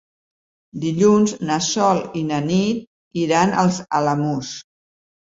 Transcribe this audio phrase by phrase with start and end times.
[0.83, 4.55] Dilluns na Sol i na Nit iran als Alamús.